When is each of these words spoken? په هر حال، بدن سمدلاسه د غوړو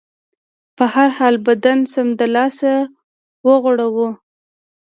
په 0.77 0.85
هر 0.93 1.09
حال، 1.17 1.35
بدن 1.47 1.79
سمدلاسه 1.93 2.73
د 3.43 3.45
غوړو 3.63 4.09